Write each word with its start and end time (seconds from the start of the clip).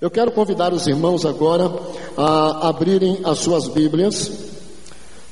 Eu 0.00 0.10
quero 0.10 0.32
convidar 0.32 0.72
os 0.72 0.86
irmãos 0.86 1.26
agora 1.26 1.70
a 2.16 2.68
abrirem 2.68 3.20
as 3.22 3.38
suas 3.38 3.68
Bíblias 3.68 4.30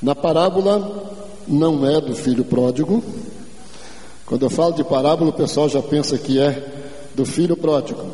na 0.01 0.15
parábola 0.15 1.17
não 1.47 1.87
é 1.87 2.01
do 2.01 2.15
filho 2.15 2.45
pródigo. 2.45 3.03
Quando 4.27 4.45
eu 4.45 4.51
falo 4.51 4.75
de 4.75 4.85
parábola, 4.85 5.31
o 5.31 5.33
pessoal 5.33 5.69
já 5.69 5.83
pensa 5.83 6.19
que 6.19 6.39
é 6.39 6.91
do 7.15 7.25
filho 7.25 7.57
pródigo. 7.57 8.07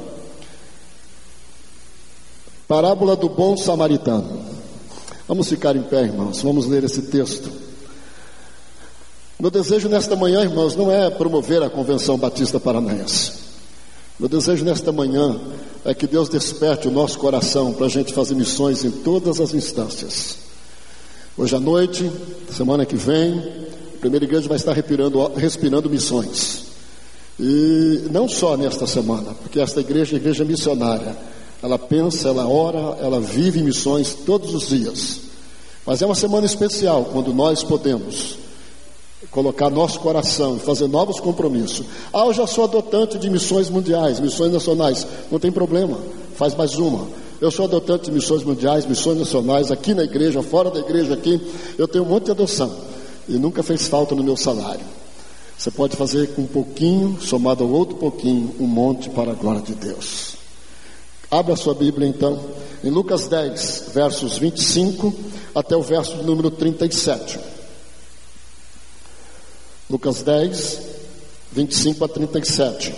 Parábola 2.68 3.16
do 3.16 3.28
bom 3.28 3.56
samaritano. 3.56 4.40
Vamos 5.26 5.48
ficar 5.48 5.74
em 5.74 5.82
pé, 5.82 6.02
irmãos, 6.04 6.40
vamos 6.40 6.66
ler 6.66 6.84
esse 6.84 7.02
texto. 7.02 7.50
Meu 9.40 9.50
desejo 9.50 9.88
nesta 9.88 10.14
manhã, 10.14 10.42
irmãos, 10.42 10.76
não 10.76 10.90
é 10.90 11.10
promover 11.10 11.62
a 11.64 11.68
Convenção 11.68 12.16
Batista 12.16 12.60
Paranaense. 12.60 13.43
Meu 14.18 14.28
desejo 14.28 14.64
nesta 14.64 14.92
manhã 14.92 15.40
é 15.84 15.92
que 15.92 16.06
Deus 16.06 16.28
desperte 16.28 16.86
o 16.86 16.90
nosso 16.90 17.18
coração 17.18 17.72
para 17.72 17.86
a 17.86 17.88
gente 17.88 18.14
fazer 18.14 18.36
missões 18.36 18.84
em 18.84 18.90
todas 18.90 19.40
as 19.40 19.52
instâncias. 19.52 20.38
Hoje 21.36 21.56
à 21.56 21.58
noite, 21.58 22.08
semana 22.48 22.86
que 22.86 22.94
vem, 22.94 23.36
a 23.96 23.98
primeira 23.98 24.24
igreja 24.24 24.46
vai 24.46 24.56
estar 24.56 24.72
respirando, 24.72 25.26
respirando 25.34 25.90
missões. 25.90 26.62
E 27.40 28.04
não 28.12 28.28
só 28.28 28.56
nesta 28.56 28.86
semana, 28.86 29.34
porque 29.34 29.58
esta 29.58 29.80
igreja 29.80 30.14
é 30.14 30.18
igreja 30.18 30.44
missionária. 30.44 31.16
Ela 31.60 31.76
pensa, 31.76 32.28
ela 32.28 32.46
ora, 32.46 32.96
ela 33.00 33.20
vive 33.20 33.64
missões 33.64 34.14
todos 34.14 34.54
os 34.54 34.68
dias. 34.68 35.22
Mas 35.84 36.00
é 36.00 36.06
uma 36.06 36.14
semana 36.14 36.46
especial 36.46 37.06
quando 37.06 37.34
nós 37.34 37.64
podemos 37.64 38.43
colocar 39.30 39.70
nosso 39.70 40.00
coração 40.00 40.58
fazer 40.58 40.88
novos 40.88 41.20
compromissos. 41.20 41.86
Ah, 42.12 42.26
eu 42.26 42.34
já 42.34 42.46
sou 42.46 42.64
adotante 42.64 43.18
de 43.18 43.28
missões 43.30 43.68
mundiais, 43.68 44.20
missões 44.20 44.52
nacionais. 44.52 45.06
Não 45.30 45.38
tem 45.38 45.50
problema, 45.50 45.98
faz 46.36 46.54
mais 46.54 46.74
uma. 46.74 47.06
Eu 47.40 47.50
sou 47.50 47.64
adotante 47.64 48.04
de 48.04 48.12
missões 48.12 48.42
mundiais, 48.44 48.86
missões 48.86 49.18
nacionais, 49.18 49.70
aqui 49.70 49.92
na 49.92 50.04
igreja, 50.04 50.42
fora 50.42 50.70
da 50.70 50.80
igreja 50.80 51.14
aqui. 51.14 51.40
Eu 51.76 51.88
tenho 51.88 52.04
um 52.04 52.08
monte 52.08 52.26
de 52.26 52.30
adoção 52.30 52.74
e 53.28 53.34
nunca 53.34 53.62
fez 53.62 53.86
falta 53.86 54.14
no 54.14 54.22
meu 54.22 54.36
salário. 54.36 54.84
Você 55.56 55.70
pode 55.70 55.96
fazer 55.96 56.28
com 56.34 56.42
um 56.42 56.46
pouquinho, 56.46 57.18
somado 57.20 57.64
ao 57.64 57.70
outro 57.70 57.96
pouquinho, 57.96 58.54
um 58.58 58.66
monte 58.66 59.08
para 59.10 59.32
a 59.32 59.34
glória 59.34 59.62
de 59.62 59.74
Deus. 59.74 60.36
Abra 61.30 61.56
sua 61.56 61.74
Bíblia 61.74 62.06
então, 62.06 62.38
em 62.82 62.90
Lucas 62.90 63.26
10, 63.28 63.90
versos 63.92 64.38
25 64.38 65.12
até 65.54 65.76
o 65.76 65.82
verso 65.82 66.16
número 66.18 66.50
37. 66.50 67.53
Lucas 69.94 70.22
10, 70.22 70.80
25 71.52 72.04
a 72.04 72.08
37. 72.08 72.92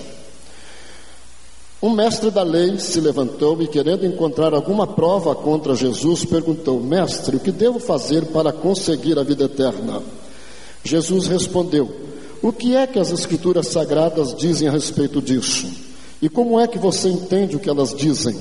Um 1.82 1.90
mestre 1.90 2.30
da 2.30 2.42
lei 2.42 2.78
se 2.78 2.98
levantou 3.02 3.60
e, 3.60 3.68
querendo 3.68 4.06
encontrar 4.06 4.54
alguma 4.54 4.86
prova 4.86 5.34
contra 5.34 5.74
Jesus, 5.74 6.24
perguntou: 6.24 6.80
Mestre, 6.80 7.36
o 7.36 7.40
que 7.40 7.52
devo 7.52 7.78
fazer 7.78 8.24
para 8.24 8.50
conseguir 8.50 9.18
a 9.18 9.22
vida 9.22 9.44
eterna? 9.44 10.02
Jesus 10.82 11.26
respondeu: 11.26 11.94
O 12.40 12.50
que 12.50 12.74
é 12.74 12.86
que 12.86 12.98
as 12.98 13.10
Escrituras 13.10 13.68
sagradas 13.68 14.34
dizem 14.34 14.66
a 14.66 14.72
respeito 14.72 15.20
disso? 15.20 15.70
E 16.22 16.30
como 16.30 16.58
é 16.58 16.66
que 16.66 16.78
você 16.78 17.10
entende 17.10 17.56
o 17.56 17.60
que 17.60 17.68
elas 17.68 17.94
dizem? 17.94 18.34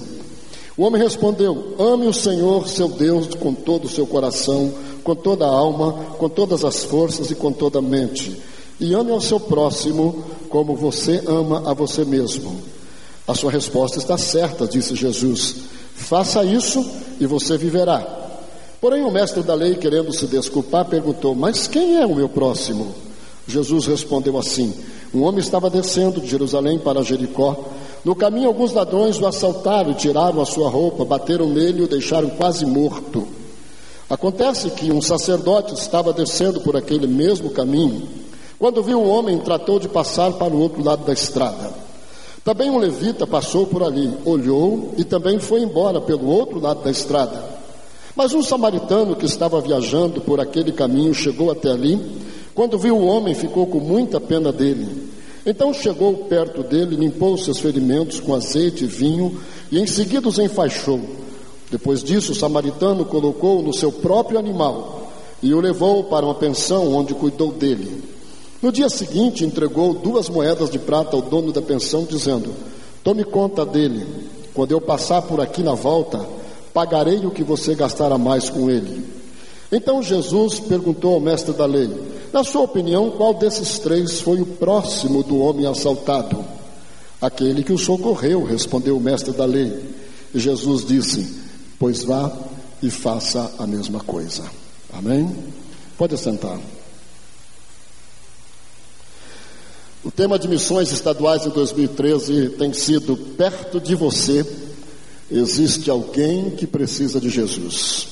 O 0.78 0.84
homem 0.84 1.02
respondeu: 1.02 1.75
Ame 1.78 2.08
o 2.08 2.14
Senhor, 2.14 2.69
seu 2.69 2.88
Deus, 2.88 3.36
com 3.36 3.53
todo 3.53 3.84
o 3.84 3.90
seu 3.90 4.08
coração, 4.08 4.73
com 5.06 5.16
toda 5.16 5.45
a 5.45 5.50
alma, 5.50 5.94
com 6.17 6.28
todas 6.28 6.66
as 6.66 6.84
forças 6.84 7.30
e 7.30 7.36
com 7.36 7.52
toda 7.52 7.78
a 7.78 7.81
mente. 7.81 8.42
E 8.80 8.92
ame 8.95 9.12
ao 9.12 9.22
seu 9.22 9.39
próximo 9.39 10.25
como 10.50 10.75
você 10.75 11.22
ama 11.28 11.70
a 11.70 11.75
você 11.75 12.03
mesmo. 12.03 12.59
A 13.28 13.36
sua 13.36 13.52
resposta 13.52 14.00
está 14.00 14.17
certa, 14.17 14.67
disse 14.67 14.95
Jesus. 14.95 15.58
Faça 15.94 16.44
isso 16.44 16.84
e 17.20 17.28
você 17.28 17.56
viverá. 17.56 18.00
Porém, 18.81 19.03
o 19.03 19.12
mestre 19.12 19.44
da 19.44 19.53
lei, 19.53 19.75
querendo 19.75 20.12
se 20.12 20.25
desculpar, 20.25 20.86
perguntou: 20.86 21.36
Mas 21.36 21.67
quem 21.67 21.97
é 21.97 22.06
o 22.06 22.16
meu 22.16 22.28
próximo? 22.28 22.88
Jesus 23.47 23.85
respondeu 23.85 24.40
assim: 24.40 24.74
Um 25.13 25.22
homem 25.22 25.40
estava 25.40 25.69
descendo 25.69 26.19
de 26.19 26.28
Jerusalém 26.28 26.79
para 26.79 27.03
Jericó. 27.03 27.63
No 28.03 28.16
caminho, 28.16 28.47
alguns 28.47 28.74
ladrões 28.74 29.19
o 29.19 29.28
assaltaram, 29.28 29.94
tiraram 29.94 30.41
a 30.41 30.46
sua 30.46 30.68
roupa, 30.68 31.06
bateram 31.06 31.47
nele 31.47 31.81
e 31.81 31.84
o 31.84 31.88
deixaram 31.88 32.31
quase 32.31 32.66
morto. 32.66 33.34
Acontece 34.09 34.69
que 34.69 34.91
um 34.91 35.01
sacerdote 35.01 35.73
estava 35.73 36.13
descendo 36.13 36.61
por 36.61 36.77
aquele 36.77 37.07
mesmo 37.07 37.49
caminho. 37.49 38.07
Quando 38.59 38.83
viu 38.83 38.99
o 38.99 39.07
homem, 39.07 39.39
tratou 39.39 39.79
de 39.79 39.89
passar 39.89 40.31
para 40.33 40.53
o 40.53 40.59
outro 40.59 40.83
lado 40.83 41.05
da 41.05 41.13
estrada. 41.13 41.73
Também 42.43 42.69
um 42.69 42.77
levita 42.77 43.25
passou 43.25 43.66
por 43.66 43.81
ali, 43.81 44.13
olhou 44.23 44.93
e 44.97 45.03
também 45.03 45.39
foi 45.39 45.61
embora 45.61 45.99
pelo 45.99 46.27
outro 46.27 46.59
lado 46.59 46.83
da 46.83 46.91
estrada. 46.91 47.43
Mas 48.16 48.33
um 48.33 48.43
samaritano 48.43 49.16
que 49.16 49.25
estava 49.25 49.59
viajando 49.59 50.22
por 50.22 50.39
aquele 50.39 50.72
caminho 50.72 51.13
chegou 51.13 51.49
até 51.49 51.72
ali. 51.72 51.99
Quando 52.53 52.77
viu 52.77 52.95
o 52.95 53.05
homem, 53.05 53.33
ficou 53.33 53.66
com 53.66 53.79
muita 53.79 54.22
pena 54.22 54.51
dele. 54.51 55.09
Então 55.43 55.73
chegou 55.73 56.13
perto 56.29 56.61
dele, 56.61 56.95
limpou 56.95 57.37
seus 57.37 57.59
ferimentos 57.59 58.19
com 58.19 58.35
azeite 58.35 58.83
e 58.83 58.87
vinho 58.87 59.41
e 59.72 59.79
em 59.79 59.87
seguida 59.87 60.29
os 60.29 60.37
enfaixou. 60.37 61.01
Depois 61.72 62.03
disso, 62.03 62.31
o 62.31 62.36
samaritano 62.36 63.06
colocou 63.06 63.62
no 63.62 63.74
seu 63.74 63.92
próprio 63.92 64.38
animal 64.38 65.12
e 65.42 65.53
o 65.53 65.59
levou 65.59 66.03
para 66.03 66.26
uma 66.26 66.36
pensão 66.36 66.94
onde 66.94 67.14
cuidou 67.14 67.52
dele. 67.52 68.03
No 68.62 68.72
dia 68.72 68.90
seguinte, 68.90 69.44
entregou 69.44 69.94
duas 69.94 70.30
moedas 70.30 70.70
de 70.70 70.80
prata 70.80 71.16
ao 71.16 71.22
dono 71.22 71.52
da 71.52 71.62
pensão, 71.62 72.03
dizendo: 72.03 72.53
Tome 73.03 73.24
conta 73.24 73.66
dele. 73.66 74.06
Quando 74.53 74.72
eu 74.72 74.80
passar 74.80 75.22
por 75.24 75.42
aqui 75.42 75.62
na 75.62 75.74
volta, 75.74 76.26
pagarei 76.74 77.26
o 77.26 77.31
que 77.31 77.44
você 77.44 77.76
gastar 77.76 78.12
a 78.12 78.18
mais 78.18 78.50
com 78.50 78.70
ele. 78.70 79.06
Então 79.72 80.02
Jesus 80.02 80.59
perguntou 80.59 81.16
ao 81.16 81.20
mestre 81.20 81.53
da 81.53 81.66
lei: 81.66 81.90
Na 82.32 82.44
sua 82.44 82.62
opinião, 82.62 83.12
qual 83.12 83.34
desses 83.34 83.80
três 83.80 84.22
foi 84.22 84.42
o 84.42 84.46
próximo 84.46 85.22
do 85.24 85.40
homem 85.40 85.66
assaltado? 85.66 86.44
Aquele 87.22 87.64
que 87.64 87.74
o 87.74 87.78
socorreu, 87.78 88.44
respondeu 88.44 88.97
o 88.97 89.02
mestre 89.02 89.34
da 89.34 89.46
lei. 89.46 89.74
Jesus 90.34 90.86
disse: 90.86 91.44
Pois 91.80 92.03
vá 92.03 92.31
e 92.81 92.90
faça 92.90 93.52
a 93.58 93.68
mesma 93.68 94.00
coisa. 94.00 94.44
Amém? 94.94 95.36
Pode 95.97 96.18
sentar. 96.18 96.59
O 100.03 100.12
tema 100.12 100.38
de 100.38 100.47
missões 100.47 100.91
estaduais 100.91 101.46
em 101.46 101.50
2013 101.50 102.50
tem 102.52 102.72
sido 102.74 103.18
perto 103.18 103.80
de 103.80 103.96
você 103.96 104.46
existe 105.30 105.90
alguém 105.90 106.52
que 106.52 106.68
precisa 106.68 107.19
de 107.19 107.30
Jesus. 107.30 108.08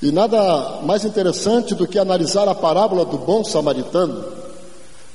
E 0.00 0.10
nada 0.10 0.80
mais 0.82 1.04
interessante 1.04 1.74
do 1.74 1.86
que 1.86 1.98
analisar 1.98 2.48
a 2.48 2.54
parábola 2.54 3.04
do 3.04 3.18
bom 3.18 3.44
samaritano, 3.44 4.24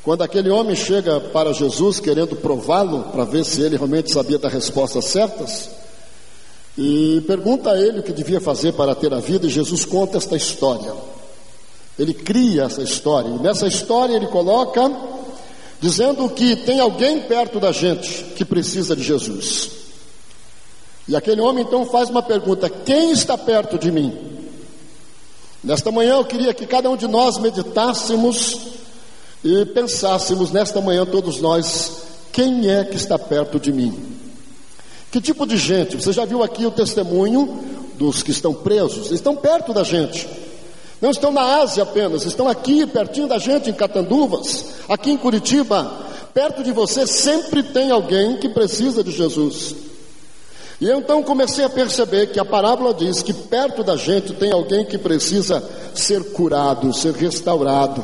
quando 0.01 0.23
aquele 0.23 0.49
homem 0.49 0.75
chega 0.75 1.19
para 1.19 1.51
Jesus 1.51 1.99
querendo 1.99 2.37
prová-lo 2.37 3.03
para 3.11 3.25
ver 3.25 3.43
se 3.43 3.61
ele 3.61 3.75
realmente 3.75 4.11
sabia 4.11 4.39
das 4.39 4.53
respostas 4.53 5.05
certas, 5.05 5.69
e 6.77 7.23
pergunta 7.25 7.71
a 7.71 7.81
ele 7.81 7.99
o 7.99 8.03
que 8.03 8.13
devia 8.13 8.39
fazer 8.39 8.73
para 8.73 8.93
ter 8.93 9.11
a 9.13 9.19
vida, 9.19 9.47
e 9.47 9.49
Jesus 9.49 9.83
conta 9.83 10.17
esta 10.17 10.35
história. 10.35 10.93
Ele 11.97 12.13
cria 12.13 12.63
essa 12.63 12.83
história, 12.83 13.29
e 13.29 13.39
nessa 13.39 13.65
história 13.65 14.15
ele 14.15 14.27
coloca 14.27 14.91
dizendo 15.79 16.29
que 16.29 16.55
tem 16.55 16.79
alguém 16.79 17.21
perto 17.21 17.59
da 17.59 17.71
gente 17.71 18.23
que 18.35 18.45
precisa 18.45 18.95
de 18.95 19.03
Jesus. 19.03 19.71
E 21.07 21.15
aquele 21.15 21.41
homem 21.41 21.63
então 21.63 21.85
faz 21.85 22.09
uma 22.09 22.21
pergunta: 22.21 22.69
quem 22.69 23.11
está 23.11 23.37
perto 23.37 23.79
de 23.79 23.91
mim? 23.91 24.15
Nesta 25.63 25.91
manhã 25.91 26.15
eu 26.15 26.25
queria 26.25 26.53
que 26.53 26.67
cada 26.67 26.89
um 26.89 26.95
de 26.95 27.07
nós 27.07 27.39
meditássemos 27.39 28.59
e 29.43 29.65
pensássemos 29.65 30.51
nesta 30.51 30.79
manhã 30.79 31.05
todos 31.05 31.41
nós, 31.41 32.03
quem 32.31 32.69
é 32.69 32.83
que 32.83 32.95
está 32.95 33.17
perto 33.17 33.59
de 33.59 33.71
mim? 33.71 34.26
Que 35.17 35.21
tipo 35.21 35.47
de 35.47 35.57
gente? 35.57 35.95
Você 35.95 36.13
já 36.13 36.25
viu 36.25 36.43
aqui 36.43 36.63
o 36.63 36.69
testemunho 36.69 37.59
dos 37.97 38.21
que 38.21 38.29
estão 38.29 38.53
presos? 38.53 39.09
Estão 39.09 39.35
perto 39.35 39.73
da 39.73 39.83
gente. 39.83 40.29
Não 41.01 41.09
estão 41.09 41.31
na 41.31 41.59
Ásia 41.59 41.81
apenas, 41.81 42.23
estão 42.23 42.47
aqui 42.47 42.85
pertinho 42.85 43.27
da 43.27 43.39
gente 43.39 43.67
em 43.67 43.73
Catanduvas, 43.73 44.65
aqui 44.87 45.09
em 45.09 45.17
Curitiba. 45.17 45.91
Perto 46.35 46.61
de 46.61 46.71
você 46.71 47.07
sempre 47.07 47.63
tem 47.63 47.89
alguém 47.89 48.37
que 48.37 48.47
precisa 48.47 49.03
de 49.03 49.09
Jesus. 49.09 49.73
E 50.79 50.87
eu 50.87 50.99
então 50.99 51.23
comecei 51.23 51.65
a 51.65 51.69
perceber 51.69 52.27
que 52.27 52.39
a 52.39 52.45
parábola 52.45 52.93
diz 52.93 53.23
que 53.23 53.33
perto 53.33 53.83
da 53.83 53.95
gente 53.95 54.33
tem 54.33 54.51
alguém 54.51 54.85
que 54.85 54.99
precisa 54.99 55.67
ser 55.95 56.25
curado, 56.25 56.93
ser 56.93 57.15
restaurado. 57.15 58.03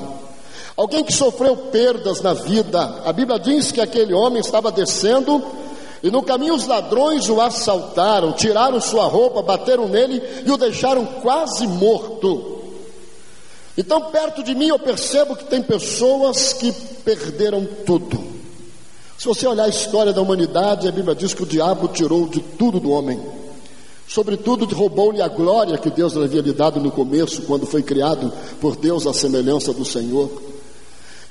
Alguém 0.76 1.04
que 1.04 1.14
sofreu 1.14 1.56
perdas 1.56 2.22
na 2.22 2.34
vida. 2.34 3.04
A 3.06 3.14
Bíblia 3.14 3.38
diz 3.38 3.72
que 3.72 3.80
aquele 3.80 4.16
homem 4.16 4.40
estava 4.40 4.72
descendo 4.72 5.62
e 6.04 6.12
no 6.12 6.22
caminho 6.22 6.54
os 6.54 6.68
ladrões 6.68 7.30
o 7.30 7.40
assaltaram, 7.40 8.34
tiraram 8.34 8.82
sua 8.82 9.06
roupa, 9.06 9.42
bateram 9.42 9.88
nele 9.88 10.22
e 10.46 10.52
o 10.52 10.58
deixaram 10.58 11.06
quase 11.06 11.66
morto. 11.66 12.60
Então, 13.78 14.12
perto 14.12 14.44
de 14.44 14.54
mim, 14.54 14.68
eu 14.68 14.78
percebo 14.78 15.34
que 15.34 15.46
tem 15.46 15.64
pessoas 15.64 16.52
que 16.52 16.74
perderam 17.06 17.66
tudo. 17.86 18.22
Se 19.18 19.26
você 19.26 19.48
olhar 19.48 19.64
a 19.64 19.70
história 19.70 20.12
da 20.12 20.22
humanidade, 20.22 20.90
a 20.90 20.92
Bíblia 20.92 21.16
diz 21.16 21.34
que 21.34 21.44
o 21.44 21.48
diabo 21.48 21.88
tirou 21.88 22.28
de 22.28 22.42
tudo 22.42 22.82
do 22.82 22.92
homem. 22.92 23.20
Sobretudo, 24.06 24.66
roubou-lhe 24.76 25.22
a 25.22 25.30
glória 25.30 25.78
que 25.78 25.90
Deus 25.90 26.18
havia 26.18 26.42
lhe 26.42 26.52
dado 26.52 26.82
no 26.82 26.92
começo, 26.92 27.44
quando 27.44 27.66
foi 27.66 27.82
criado 27.82 28.32
por 28.60 28.76
Deus 28.76 29.08
à 29.08 29.14
semelhança 29.14 29.72
do 29.72 29.86
Senhor. 29.86 30.30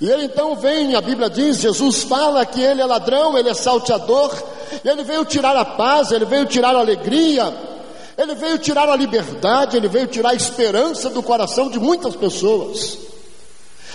E 0.01 0.11
ele 0.11 0.25
então 0.25 0.57
vem, 0.57 0.97
a 0.97 1.01
Bíblia 1.01 1.31
diz, 1.31 1.61
Jesus 1.61 2.03
fala 2.03 2.45
que 2.45 2.61
ele 2.61 2.81
é 2.81 2.85
ladrão, 2.87 3.39
ele 3.39 3.51
é 3.51 3.55
salteador, 3.55 4.33
ele 4.85 5.05
veio 5.05 5.25
tirar 5.25 5.57
a 5.57 5.65
paz, 5.65 6.11
ele 6.13 6.25
veio 6.25 6.47
tirar 6.47 6.75
a 6.75 6.81
alegria, 6.81 7.53
ele 8.17 8.35
veio 8.35 8.59
tirar 8.59 8.89
a 8.89 8.97
liberdade, 8.97 9.77
ele 9.77 9.89
veio 9.89 10.07
tirar 10.07 10.31
a 10.31 10.35
esperança 10.35 11.11
do 11.11 11.23
coração 11.23 11.71
de 11.71 11.79
muitas 11.79 12.15
pessoas. 12.15 12.99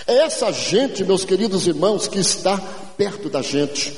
É 0.06 0.18
essa 0.18 0.50
gente, 0.52 1.04
meus 1.04 1.24
queridos 1.24 1.66
irmãos, 1.66 2.08
que 2.08 2.18
está 2.18 2.60
perto 2.96 3.28
da 3.28 3.42
gente. 3.42 3.94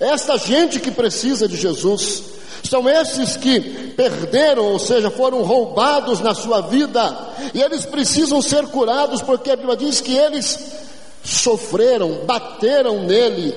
É 0.00 0.08
essa 0.08 0.36
gente 0.38 0.80
que 0.80 0.90
precisa 0.90 1.48
de 1.48 1.56
Jesus. 1.56 2.22
São 2.62 2.88
esses 2.88 3.36
que 3.36 3.60
perderam, 3.96 4.64
ou 4.64 4.78
seja, 4.78 5.10
foram 5.10 5.42
roubados 5.42 6.20
na 6.20 6.34
sua 6.34 6.60
vida, 6.62 7.16
e 7.54 7.60
eles 7.60 7.86
precisam 7.86 8.42
ser 8.42 8.66
curados, 8.66 9.22
porque 9.22 9.50
a 9.50 9.56
Bíblia 9.56 9.76
diz 9.76 10.00
que 10.00 10.16
eles 10.16 10.58
sofreram, 11.22 12.24
bateram 12.24 13.04
nele, 13.04 13.54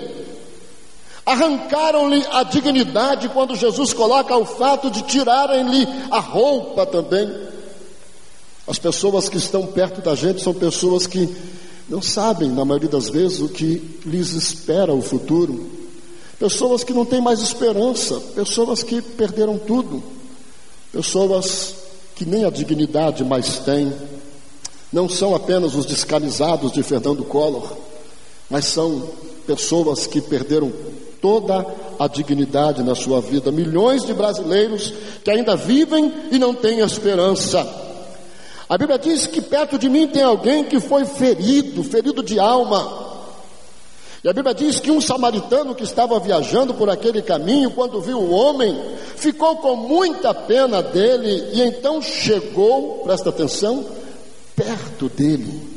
arrancaram-lhe 1.32 2.26
a 2.32 2.44
dignidade, 2.44 3.30
quando 3.30 3.56
Jesus 3.56 3.94
coloca 3.94 4.36
o 4.36 4.46
fato 4.46 4.90
de 4.92 5.02
tirarem-lhe 5.04 5.88
a 6.10 6.20
roupa 6.20 6.86
também. 6.86 7.30
As 8.68 8.78
pessoas 8.78 9.28
que 9.28 9.38
estão 9.38 9.66
perto 9.66 10.02
da 10.02 10.16
gente 10.16 10.42
são 10.42 10.54
pessoas 10.54 11.08
que 11.08 11.28
não 11.90 12.02
sabem, 12.02 12.50
na 12.50 12.64
maioria 12.64 12.90
das 12.90 13.10
vezes, 13.10 13.40
o 13.40 13.50
que 13.50 14.00
lhes 14.06 14.32
espera 14.32 14.94
o 14.94 15.02
futuro. 15.02 15.70
Pessoas 16.40 16.84
que 16.84 16.94
não 16.94 17.06
têm 17.06 17.22
mais 17.22 17.42
esperança, 17.42 18.20
pessoas 18.34 18.82
que 18.82 19.02
perderam 19.02 19.58
tudo, 19.58 20.02
pessoas 20.92 21.76
que 22.16 22.26
nem 22.26 22.46
a 22.46 22.50
dignidade 22.50 23.24
mais 23.24 23.60
têm 23.60 23.94
não 24.92 25.08
são 25.08 25.34
apenas 25.36 25.76
os 25.76 25.86
descalizados 25.86 26.72
de 26.72 26.84
Fernando 26.84 27.24
Collor, 27.24 27.78
mas 28.50 28.66
são 28.66 29.10
pessoas 29.46 30.06
que 30.08 30.22
perderam 30.22 30.72
toda 31.22 31.66
a 32.00 32.08
dignidade 32.08 32.84
na 32.84 32.96
sua 32.96 33.22
vida. 33.22 33.52
Milhões 33.52 34.04
de 34.06 34.14
brasileiros 34.14 34.94
que 35.24 35.30
ainda 35.30 35.56
vivem 35.56 36.12
e 36.32 36.40
não 36.40 36.54
têm 36.54 36.80
esperança. 36.80 37.68
A 38.68 38.78
Bíblia 38.78 38.98
diz 38.98 39.28
que 39.28 39.42
perto 39.42 39.78
de 39.78 39.90
mim 39.90 40.08
tem 40.08 40.24
alguém 40.24 40.64
que 40.64 40.80
foi 40.80 41.06
ferido, 41.06 41.84
ferido 41.84 42.24
de 42.24 42.40
alma. 42.40 43.12
E 44.24 44.30
a 44.30 44.34
Bíblia 44.34 44.54
diz 44.54 44.80
que 44.80 44.92
um 44.92 45.02
samaritano 45.02 45.74
que 45.76 45.84
estava 45.84 46.20
viajando 46.20 46.74
por 46.74 46.90
aquele 46.90 47.22
caminho, 47.22 47.72
quando 47.72 48.00
viu 48.00 48.20
o 48.20 48.32
homem, 48.32 48.80
ficou 49.16 49.58
com 49.58 49.76
muita 49.76 50.34
pena 50.34 50.82
dele 50.82 51.50
e 51.54 51.62
então 51.62 52.02
chegou, 52.02 53.02
presta 53.04 53.30
atenção, 53.30 53.86
perto 54.56 55.10
dele. 55.10 55.71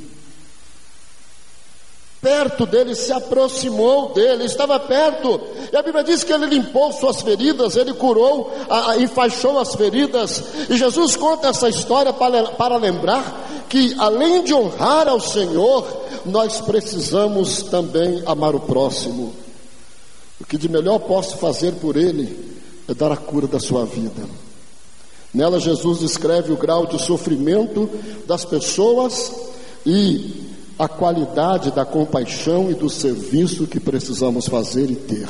Perto 2.25 2.65
dele, 2.65 2.95
se 2.95 3.13
aproximou 3.13 4.15
dele, 4.15 4.47
estava 4.47 4.81
perto. 4.81 5.39
E 5.71 5.77
a 5.77 5.83
Bíblia 5.83 6.03
diz 6.03 6.25
que 6.25 6.33
ele 6.33 6.47
limpou 6.47 6.91
suas 6.91 7.21
feridas, 7.21 7.77
ele 7.77 7.93
curou, 7.93 8.51
a, 8.67 8.93
a, 8.93 8.97
enfaixou 8.99 9.59
as 9.59 9.75
feridas. 9.75 10.43
E 10.71 10.75
Jesus 10.75 11.17
conta 11.17 11.49
essa 11.49 11.69
história 11.69 12.15
para, 12.15 12.45
para 12.53 12.79
lembrar 12.79 13.67
que, 13.69 13.95
além 13.99 14.43
de 14.43 14.55
honrar 14.55 15.07
ao 15.07 15.21
Senhor, 15.21 15.87
nós 16.25 16.63
precisamos 16.63 17.61
também 17.65 18.23
amar 18.25 18.55
o 18.55 18.61
próximo. 18.61 19.35
O 20.41 20.47
que 20.47 20.57
de 20.57 20.71
melhor 20.71 21.01
posso 21.01 21.37
fazer 21.37 21.73
por 21.73 21.95
ele 21.95 22.59
é 22.89 22.95
dar 22.95 23.13
a 23.13 23.19
cura 23.19 23.47
da 23.47 23.61
sua 23.61 23.85
vida. 23.85 24.23
Nela, 25.35 25.61
Jesus 25.61 25.99
descreve 25.99 26.55
o 26.55 26.57
grau 26.57 26.87
de 26.87 26.99
sofrimento 27.03 27.91
das 28.27 28.47
pessoas 28.47 29.31
e 29.85 30.54
a 30.79 30.89
qualidade 30.89 31.71
da 31.71 31.85
compaixão 31.85 32.71
e 32.71 32.75
do 32.75 32.91
serviço 32.91 33.67
que 33.67 33.79
precisamos 33.79 34.47
fazer 34.47 34.91
e 34.91 34.97
ter. 34.97 35.29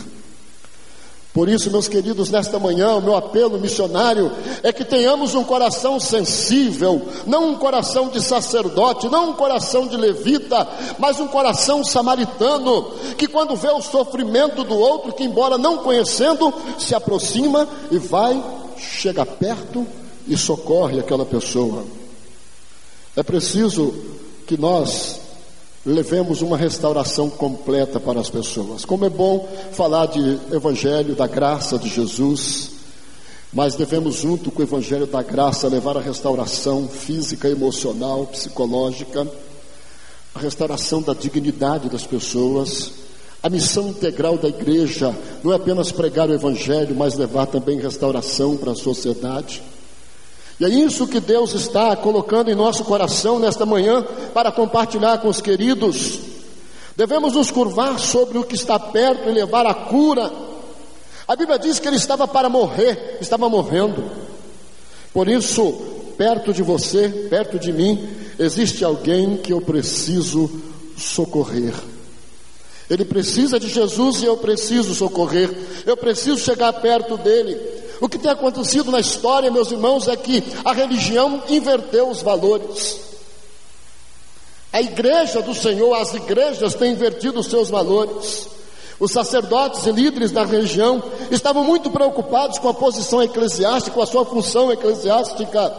Por 1.35 1.49
isso, 1.49 1.69
meus 1.69 1.89
queridos, 1.89 2.31
nesta 2.31 2.61
manhã, 2.61 2.95
o 2.95 3.03
meu 3.03 3.17
apelo 3.17 3.59
missionário 3.59 4.31
é 4.63 4.73
que 4.73 4.85
tenhamos 4.85 5.35
um 5.35 5.43
coração 5.43 5.99
sensível, 5.99 7.03
não 7.27 7.51
um 7.51 7.57
coração 7.57 8.09
de 8.09 8.23
sacerdote, 8.23 9.09
não 9.09 9.31
um 9.31 9.33
coração 9.33 9.89
de 9.89 9.97
levita, 9.97 10.67
mas 10.97 11.19
um 11.19 11.27
coração 11.27 11.83
samaritano, 11.83 12.93
que 13.19 13.27
quando 13.27 13.57
vê 13.57 13.69
o 13.69 13.83
sofrimento 13.83 14.63
do 14.63 14.79
outro, 14.79 15.13
que 15.13 15.25
embora 15.25 15.59
não 15.59 15.79
conhecendo, 15.79 16.55
se 16.79 16.95
aproxima 16.95 17.69
e 17.91 17.99
vai 17.99 18.41
chega 18.79 19.27
perto 19.27 19.85
e 20.29 20.37
socorre 20.37 21.01
aquela 21.01 21.27
pessoa. 21.27 21.85
É 23.17 23.23
preciso 23.25 23.93
que 24.47 24.57
nós 24.57 25.21
levemos 25.85 26.41
uma 26.43 26.57
restauração 26.57 27.29
completa 27.29 28.01
para 28.01 28.21
as 28.21 28.31
pessoas. 28.31 28.85
Como 28.85 29.05
é 29.05 29.11
bom 29.11 29.49
falar 29.73 30.07
de 30.07 30.39
evangelho 30.53 31.15
da 31.15 31.27
graça 31.27 31.79
de 31.79 31.89
Jesus, 31.89 32.71
mas 33.53 33.75
devemos 33.75 34.17
junto 34.17 34.51
com 34.51 34.61
o 34.61 34.65
evangelho 34.65 35.07
da 35.07 35.23
graça 35.23 35.69
levar 35.69 35.97
a 35.97 36.01
restauração 36.01 36.89
física, 36.89 37.49
emocional, 37.49 38.27
psicológica, 38.27 39.27
a 40.35 40.39
restauração 40.41 41.01
da 41.03 41.15
dignidade 41.15 41.89
das 41.89 42.05
pessoas, 42.05 42.93
a 43.45 43.51
missão 43.51 43.89
integral 43.91 44.39
da 44.39 44.49
igreja 44.49 45.15
não 45.43 45.53
é 45.53 45.57
apenas 45.57 45.93
pregar 45.93 46.31
o 46.31 46.33
Evangelho, 46.33 46.97
mas 46.97 47.15
levar 47.15 47.45
também 47.45 47.79
restauração 47.79 48.57
para 48.57 48.73
a 48.73 48.75
sociedade. 48.75 49.63
É 50.65 50.69
isso 50.69 51.07
que 51.07 51.21
Deus 51.21 51.53
está 51.53 51.95
colocando 51.95 52.51
em 52.51 52.55
nosso 52.55 52.85
coração 52.85 53.39
nesta 53.39 53.67
manhã 53.67 54.03
para 54.33 54.51
compartilhar 54.51 55.19
com 55.19 55.29
os 55.29 55.39
queridos. 55.39 56.21
Devemos 56.97 57.35
nos 57.35 57.51
curvar 57.51 57.99
sobre 57.99 58.39
o 58.39 58.45
que 58.45 58.55
está 58.55 58.79
perto 58.79 59.29
e 59.29 59.33
levar 59.33 59.67
a 59.67 59.75
cura. 59.75 60.33
A 61.29 61.37
Bíblia 61.37 61.59
diz 61.59 61.79
que 61.79 61.87
ele 61.87 61.97
estava 61.97 62.27
para 62.27 62.49
morrer, 62.49 63.19
estava 63.21 63.47
morrendo. 63.47 64.11
Por 65.13 65.29
isso, 65.29 65.71
perto 66.17 66.51
de 66.51 66.63
você, 66.63 67.11
perto 67.29 67.59
de 67.59 67.71
mim, 67.71 68.09
existe 68.39 68.83
alguém 68.87 69.37
que 69.37 69.53
eu 69.53 69.61
preciso 69.61 70.51
socorrer. 70.97 71.75
Ele 72.89 73.05
precisa 73.05 73.61
de 73.61 73.69
Jesus 73.69 74.23
e 74.23 74.25
eu 74.25 74.39
preciso 74.39 74.95
socorrer, 74.95 75.51
eu 75.85 75.97
preciso 75.97 76.39
chegar 76.39 76.73
perto 76.73 77.19
dele. 77.19 77.74
O 78.01 78.09
que 78.09 78.19
tem 78.19 78.31
acontecido 78.31 78.91
na 78.91 79.01
história, 79.01 79.51
meus 79.51 79.71
irmãos, 79.71 80.09
é 80.09 80.17
que 80.17 80.43
a 80.65 80.73
religião 80.73 81.43
inverteu 81.49 82.09
os 82.09 82.23
valores. 82.23 83.01
A 84.73 84.81
igreja 84.81 85.41
do 85.41 85.55
Senhor, 85.55 85.95
as 85.95 86.13
igrejas 86.15 86.75
têm 86.75 86.93
invertido 86.93 87.39
os 87.39 87.47
seus 87.47 87.71
valores. 87.71 88.49
Os 88.99 89.13
sacerdotes 89.13 89.87
e 89.87 89.93
líderes 89.93 90.31
da 90.33 90.45
região 90.45 91.03
estavam 91.31 91.65
muito 91.65 91.91
preocupados 91.91 92.59
com 92.59 92.69
a 92.69 92.75
posição 92.75 93.23
eclesiástica, 93.23 93.95
com 93.95 94.03
a 94.03 94.07
sua 94.07 94.25
função 94.25 94.73
eclesiástica. 94.73 95.73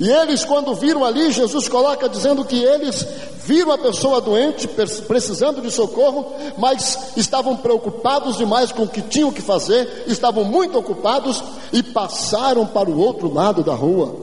E 0.00 0.10
eles, 0.10 0.44
quando 0.44 0.74
viram 0.74 1.04
ali, 1.04 1.30
Jesus 1.30 1.68
coloca 1.68 2.08
dizendo 2.08 2.44
que 2.44 2.60
eles 2.60 3.06
viram 3.44 3.72
a 3.72 3.78
pessoa 3.78 4.20
doente, 4.20 4.68
precisando 5.06 5.60
de 5.60 5.70
socorro, 5.70 6.32
mas 6.58 7.16
estavam 7.16 7.56
preocupados 7.56 8.36
demais 8.36 8.72
com 8.72 8.82
o 8.84 8.88
que 8.88 9.02
tinham 9.02 9.32
que 9.32 9.42
fazer, 9.42 10.04
estavam 10.06 10.44
muito 10.44 10.78
ocupados 10.78 11.42
e 11.72 11.82
passaram 11.82 12.66
para 12.66 12.90
o 12.90 12.98
outro 12.98 13.32
lado 13.32 13.62
da 13.62 13.74
rua. 13.74 14.14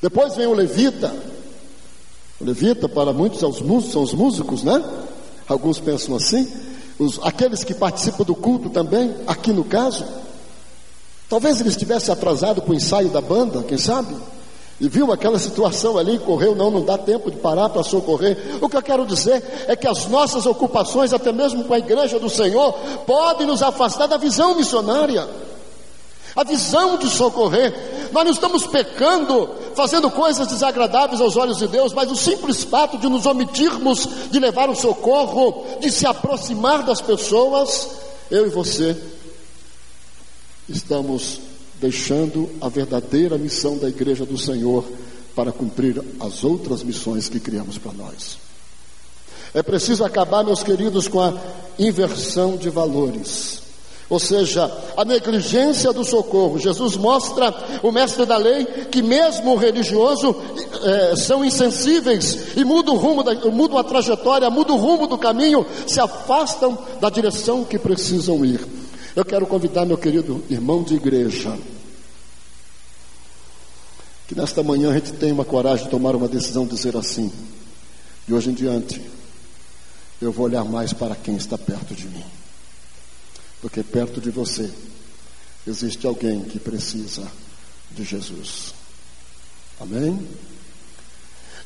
Depois 0.00 0.36
vem 0.36 0.46
o 0.46 0.54
levita. 0.54 1.14
O 2.40 2.44
levita, 2.44 2.88
para 2.88 3.12
muitos, 3.12 3.40
são 3.40 3.50
os 3.50 3.60
músicos, 3.60 3.92
são 3.92 4.02
os 4.02 4.12
músicos 4.12 4.62
né? 4.62 4.82
Alguns 5.48 5.78
pensam 5.78 6.16
assim. 6.16 6.50
Os, 6.98 7.18
aqueles 7.22 7.64
que 7.64 7.74
participam 7.74 8.24
do 8.24 8.34
culto 8.34 8.70
também, 8.70 9.14
aqui 9.26 9.52
no 9.52 9.64
caso. 9.64 10.04
Talvez 11.28 11.60
ele 11.60 11.68
estivesse 11.68 12.10
atrasado 12.10 12.62
para 12.62 12.70
o 12.70 12.74
ensaio 12.74 13.08
da 13.08 13.20
banda, 13.20 13.62
quem 13.62 13.78
sabe? 13.78 14.14
E 14.78 14.88
viu 14.88 15.10
aquela 15.10 15.38
situação 15.38 15.96
ali, 15.96 16.18
correu, 16.18 16.54
não, 16.54 16.70
não 16.70 16.84
dá 16.84 16.98
tempo 16.98 17.30
de 17.30 17.38
parar 17.38 17.70
para 17.70 17.82
socorrer. 17.82 18.36
O 18.60 18.68
que 18.68 18.76
eu 18.76 18.82
quero 18.82 19.06
dizer 19.06 19.42
é 19.66 19.74
que 19.74 19.88
as 19.88 20.06
nossas 20.06 20.44
ocupações, 20.44 21.14
até 21.14 21.32
mesmo 21.32 21.64
com 21.64 21.72
a 21.72 21.78
igreja 21.78 22.18
do 22.18 22.28
Senhor, 22.28 22.72
podem 23.06 23.46
nos 23.46 23.62
afastar 23.62 24.06
da 24.06 24.18
visão 24.18 24.54
missionária, 24.54 25.26
a 26.34 26.44
visão 26.44 26.98
de 26.98 27.08
socorrer. 27.08 27.72
Nós 28.12 28.24
não 28.24 28.32
estamos 28.32 28.66
pecando, 28.66 29.48
fazendo 29.74 30.10
coisas 30.10 30.46
desagradáveis 30.48 31.22
aos 31.22 31.36
olhos 31.36 31.56
de 31.56 31.66
Deus, 31.68 31.94
mas 31.94 32.10
o 32.10 32.16
simples 32.16 32.62
fato 32.62 32.98
de 32.98 33.08
nos 33.08 33.24
omitirmos 33.24 34.06
de 34.30 34.38
levar 34.38 34.68
o 34.68 34.76
socorro, 34.76 35.64
de 35.80 35.90
se 35.90 36.06
aproximar 36.06 36.82
das 36.82 37.00
pessoas, 37.00 37.88
eu 38.30 38.46
e 38.46 38.50
você 38.50 38.94
estamos 40.68 41.40
deixando 41.80 42.48
a 42.60 42.68
verdadeira 42.68 43.36
missão 43.36 43.76
da 43.78 43.88
igreja 43.88 44.24
do 44.24 44.38
Senhor 44.38 44.84
para 45.34 45.52
cumprir 45.52 46.02
as 46.18 46.42
outras 46.44 46.82
missões 46.82 47.28
que 47.28 47.38
criamos 47.38 47.76
para 47.78 47.92
nós. 47.92 48.38
É 49.52 49.62
preciso 49.62 50.04
acabar, 50.04 50.44
meus 50.44 50.62
queridos, 50.62 51.08
com 51.08 51.20
a 51.20 51.34
inversão 51.78 52.56
de 52.56 52.70
valores. 52.70 53.62
Ou 54.08 54.20
seja, 54.20 54.70
a 54.96 55.04
negligência 55.04 55.92
do 55.92 56.04
socorro. 56.04 56.58
Jesus 56.58 56.96
mostra, 56.96 57.52
o 57.82 57.90
mestre 57.90 58.24
da 58.24 58.36
lei, 58.36 58.64
que 58.90 59.02
mesmo 59.02 59.52
o 59.52 59.56
religioso 59.56 60.34
é, 60.84 61.16
são 61.16 61.44
insensíveis 61.44 62.56
e 62.56 62.64
mudam 62.64 62.94
o 62.94 62.98
rumo, 62.98 63.22
da, 63.22 63.32
a 63.80 63.84
trajetória, 63.84 64.48
mudam 64.48 64.76
o 64.76 64.80
rumo 64.80 65.06
do 65.06 65.18
caminho, 65.18 65.66
se 65.86 65.98
afastam 66.00 66.78
da 67.00 67.10
direção 67.10 67.64
que 67.64 67.78
precisam 67.78 68.44
ir. 68.44 68.75
Eu 69.16 69.24
quero 69.24 69.46
convidar 69.46 69.84
meu 69.84 69.98
querido 69.98 70.44
irmão 70.48 70.84
de 70.84 70.94
igreja, 70.94 71.58
que 74.28 74.34
nesta 74.36 74.62
manhã 74.62 74.90
a 74.90 74.94
gente 74.94 75.12
tenha 75.14 75.34
uma 75.34 75.44
coragem 75.44 75.86
de 75.86 75.90
tomar 75.90 76.14
uma 76.14 76.28
decisão, 76.28 76.66
dizer 76.66 76.96
assim: 76.96 77.32
de 78.28 78.34
hoje 78.34 78.50
em 78.50 78.54
diante, 78.54 79.02
eu 80.20 80.30
vou 80.30 80.44
olhar 80.46 80.64
mais 80.64 80.92
para 80.92 81.16
quem 81.16 81.34
está 81.36 81.58
perto 81.58 81.94
de 81.94 82.06
mim 82.06 82.24
porque 83.60 83.82
perto 83.82 84.20
de 84.20 84.30
você 84.30 84.70
existe 85.66 86.06
alguém 86.06 86.44
que 86.44 86.58
precisa 86.58 87.26
de 87.90 88.04
Jesus. 88.04 88.72
Amém? 89.80 90.24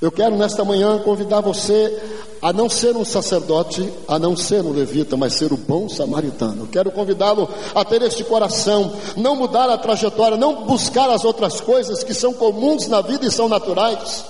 Eu 0.00 0.10
quero 0.10 0.34
nesta 0.34 0.64
manhã 0.64 0.98
convidar 0.98 1.42
você 1.42 2.00
a 2.40 2.54
não 2.54 2.70
ser 2.70 2.96
um 2.96 3.04
sacerdote, 3.04 3.92
a 4.08 4.18
não 4.18 4.34
ser 4.34 4.62
um 4.62 4.72
levita, 4.72 5.14
mas 5.14 5.34
ser 5.34 5.52
o 5.52 5.58
bom 5.58 5.90
samaritano. 5.90 6.62
Eu 6.62 6.68
quero 6.68 6.90
convidá-lo 6.90 7.46
a 7.74 7.84
ter 7.84 8.00
este 8.00 8.24
coração, 8.24 8.92
não 9.14 9.36
mudar 9.36 9.68
a 9.68 9.76
trajetória, 9.76 10.38
não 10.38 10.64
buscar 10.64 11.10
as 11.10 11.22
outras 11.22 11.60
coisas 11.60 12.02
que 12.02 12.14
são 12.14 12.32
comuns 12.32 12.88
na 12.88 13.02
vida 13.02 13.26
e 13.26 13.30
são 13.30 13.46
naturais. 13.46 14.24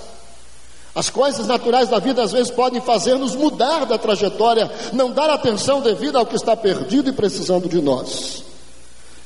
As 0.93 1.09
coisas 1.09 1.47
naturais 1.47 1.89
da 1.89 2.01
vida 2.01 2.21
às 2.21 2.33
vezes 2.33 2.51
podem 2.51 2.81
fazer-nos 2.81 3.37
mudar 3.37 3.87
da 3.87 3.97
trajetória, 3.97 4.69
não 4.93 5.13
dar 5.13 5.31
atenção 5.31 5.81
devida 5.81 6.19
ao 6.19 6.27
que 6.27 6.35
está 6.35 6.57
perdido 6.57 7.11
e 7.11 7.13
precisando 7.13 7.69
de 7.69 7.81
nós. 7.81 8.43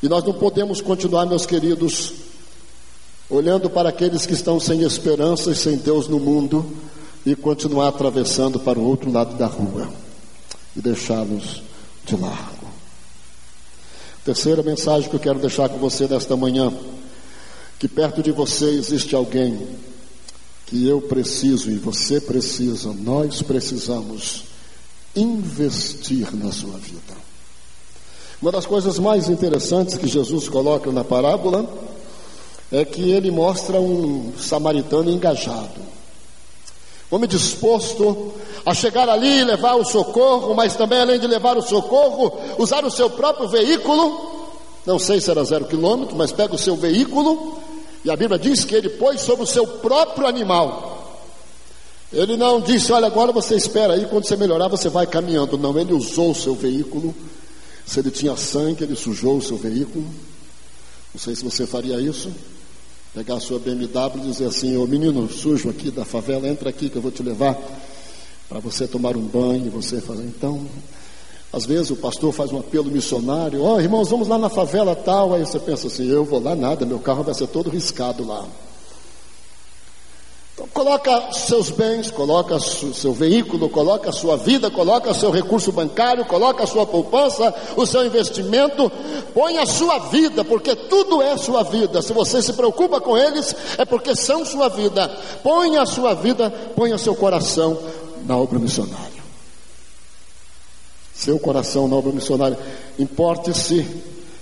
E 0.02 0.08
nós 0.10 0.22
não 0.22 0.34
podemos 0.34 0.82
continuar, 0.82 1.24
meus 1.24 1.46
queridos, 1.46 2.12
olhando 3.34 3.68
para 3.68 3.88
aqueles 3.88 4.24
que 4.24 4.32
estão 4.32 4.60
sem 4.60 4.82
esperança 4.82 5.50
e 5.50 5.56
sem 5.56 5.76
Deus 5.76 6.06
no 6.06 6.20
mundo 6.20 6.64
e 7.26 7.34
continuar 7.34 7.88
atravessando 7.88 8.60
para 8.60 8.78
o 8.78 8.86
outro 8.86 9.10
lado 9.10 9.36
da 9.36 9.46
rua 9.46 9.88
e 10.76 10.80
deixá-los 10.80 11.62
de 12.04 12.16
largo. 12.16 12.66
Terceira 14.24 14.62
mensagem 14.62 15.08
que 15.08 15.16
eu 15.16 15.20
quero 15.20 15.38
deixar 15.38 15.68
com 15.68 15.78
você 15.78 16.06
nesta 16.06 16.36
manhã: 16.36 16.72
que 17.78 17.88
perto 17.88 18.22
de 18.22 18.30
você 18.30 18.66
existe 18.66 19.14
alguém 19.16 19.66
que 20.66 20.86
eu 20.86 21.00
preciso 21.00 21.70
e 21.70 21.76
você 21.76 22.20
precisa, 22.20 22.92
nós 22.92 23.42
precisamos 23.42 24.44
investir 25.14 26.34
na 26.34 26.52
sua 26.52 26.78
vida. 26.78 27.24
Uma 28.40 28.52
das 28.52 28.66
coisas 28.66 28.98
mais 28.98 29.28
interessantes 29.28 29.96
que 29.96 30.06
Jesus 30.06 30.48
coloca 30.48 30.90
na 30.92 31.02
parábola 31.04 31.93
é 32.74 32.84
que 32.84 33.12
ele 33.12 33.30
mostra 33.30 33.80
um 33.80 34.32
samaritano 34.38 35.10
engajado. 35.10 35.80
Homem 37.10 37.28
disposto 37.28 38.32
a 38.66 38.74
chegar 38.74 39.08
ali 39.08 39.40
e 39.40 39.44
levar 39.44 39.76
o 39.76 39.84
socorro, 39.84 40.54
mas 40.54 40.74
também 40.74 40.98
além 41.00 41.20
de 41.20 41.26
levar 41.26 41.56
o 41.56 41.62
socorro, 41.62 42.32
usar 42.58 42.84
o 42.84 42.90
seu 42.90 43.08
próprio 43.08 43.48
veículo. 43.48 44.42
Não 44.84 44.98
sei 44.98 45.20
se 45.20 45.30
era 45.30 45.44
zero 45.44 45.66
quilômetro, 45.66 46.16
mas 46.16 46.32
pega 46.32 46.54
o 46.54 46.58
seu 46.58 46.74
veículo 46.74 47.58
e 48.04 48.10
a 48.10 48.16
Bíblia 48.16 48.38
diz 48.38 48.64
que 48.64 48.74
ele 48.74 48.88
pôs 48.88 49.20
sobre 49.20 49.44
o 49.44 49.46
seu 49.46 49.66
próprio 49.66 50.26
animal. 50.26 51.22
Ele 52.12 52.36
não 52.36 52.60
disse, 52.60 52.92
olha, 52.92 53.06
agora 53.06 53.32
você 53.32 53.54
espera 53.54 53.94
aí, 53.94 54.06
quando 54.06 54.24
você 54.24 54.36
melhorar, 54.36 54.68
você 54.68 54.88
vai 54.88 55.06
caminhando. 55.06 55.56
Não, 55.56 55.78
ele 55.78 55.92
usou 55.92 56.32
o 56.32 56.34
seu 56.34 56.54
veículo. 56.54 57.14
Se 57.86 58.00
ele 58.00 58.10
tinha 58.10 58.36
sangue, 58.36 58.84
ele 58.84 58.96
sujou 58.96 59.38
o 59.38 59.42
seu 59.42 59.56
veículo. 59.56 60.04
Não 61.14 61.20
sei 61.20 61.34
se 61.34 61.44
você 61.44 61.66
faria 61.66 62.00
isso. 62.00 62.30
Pegar 63.14 63.36
a 63.36 63.40
sua 63.40 63.60
BMW 63.60 64.16
e 64.16 64.20
dizer 64.20 64.46
assim, 64.46 64.76
ô 64.76 64.86
menino 64.86 65.30
sujo 65.30 65.70
aqui 65.70 65.90
da 65.90 66.04
favela, 66.04 66.48
entra 66.48 66.68
aqui 66.68 66.90
que 66.90 66.96
eu 66.96 67.02
vou 67.02 67.12
te 67.12 67.22
levar 67.22 67.56
para 68.48 68.58
você 68.58 68.88
tomar 68.88 69.16
um 69.16 69.22
banho, 69.22 69.70
você 69.70 70.00
fazer. 70.00 70.24
Então, 70.24 70.66
às 71.52 71.64
vezes 71.64 71.90
o 71.90 71.96
pastor 71.96 72.32
faz 72.32 72.50
um 72.50 72.58
apelo 72.58 72.90
missionário, 72.90 73.62
ó 73.62 73.76
oh, 73.76 73.80
irmãos, 73.80 74.10
vamos 74.10 74.26
lá 74.26 74.36
na 74.36 74.48
favela 74.48 74.96
tal, 74.96 75.32
aí 75.32 75.46
você 75.46 75.60
pensa 75.60 75.86
assim, 75.86 76.08
eu 76.08 76.24
vou 76.24 76.42
lá 76.42 76.56
nada, 76.56 76.84
meu 76.84 76.98
carro 76.98 77.22
vai 77.22 77.34
ser 77.34 77.46
todo 77.46 77.70
riscado 77.70 78.26
lá. 78.26 78.44
Coloca 80.84 81.32
seus 81.32 81.70
bens, 81.70 82.10
coloca 82.10 82.60
seu 82.60 83.14
veículo, 83.14 83.70
coloca 83.70 84.12
sua 84.12 84.36
vida, 84.36 84.70
coloca 84.70 85.14
seu 85.14 85.30
recurso 85.30 85.72
bancário, 85.72 86.26
coloca 86.26 86.66
sua 86.66 86.84
poupança, 86.84 87.54
o 87.74 87.86
seu 87.86 88.04
investimento, 88.04 88.92
põe 89.32 89.56
a 89.56 89.64
sua 89.64 89.98
vida, 90.10 90.44
porque 90.44 90.76
tudo 90.76 91.22
é 91.22 91.38
sua 91.38 91.62
vida. 91.62 92.02
Se 92.02 92.12
você 92.12 92.42
se 92.42 92.52
preocupa 92.52 93.00
com 93.00 93.16
eles, 93.16 93.56
é 93.78 93.86
porque 93.86 94.14
são 94.14 94.44
sua 94.44 94.68
vida. 94.68 95.08
Põe 95.42 95.78
a 95.78 95.86
sua 95.86 96.12
vida, 96.12 96.50
põe 96.76 96.92
o 96.92 96.98
seu 96.98 97.14
coração 97.14 97.78
na 98.26 98.36
obra 98.36 98.58
missionária 98.58 99.14
seu 101.14 101.38
coração 101.38 101.88
na 101.88 101.96
obra 101.96 102.12
missionária. 102.12 102.58
Importe-se 102.98 103.86